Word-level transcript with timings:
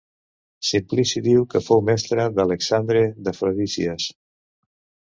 Simplici 0.69 1.21
diu 1.27 1.45
que 1.51 1.61
fou 1.67 1.85
mestre 1.91 2.27
d'Alexandre 2.39 3.07
d'Afrodísies. 3.29 4.11